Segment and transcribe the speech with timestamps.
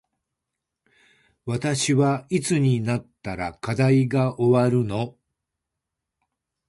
[1.45, 5.15] 私はいつになったら課題が終わるの